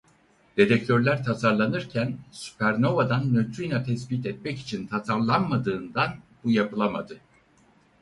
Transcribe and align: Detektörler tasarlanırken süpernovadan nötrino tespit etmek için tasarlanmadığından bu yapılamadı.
Detektörler 0.57 1.23
tasarlanırken 1.23 2.17
süpernovadan 2.31 3.33
nötrino 3.33 3.83
tespit 3.83 4.25
etmek 4.25 4.59
için 4.59 4.87
tasarlanmadığından 4.87 6.09
bu 6.43 6.51
yapılamadı. 6.51 7.17